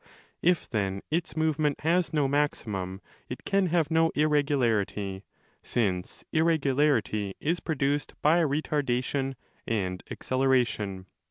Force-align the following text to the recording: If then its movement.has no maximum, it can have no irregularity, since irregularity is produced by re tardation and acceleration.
If 0.41 0.67
then 0.67 1.03
its 1.11 1.37
movement.has 1.37 2.11
no 2.11 2.27
maximum, 2.27 3.01
it 3.29 3.45
can 3.45 3.67
have 3.67 3.91
no 3.91 4.09
irregularity, 4.15 5.25
since 5.61 6.25
irregularity 6.33 7.35
is 7.39 7.59
produced 7.59 8.15
by 8.23 8.39
re 8.39 8.63
tardation 8.63 9.35
and 9.67 10.01
acceleration. 10.09 11.05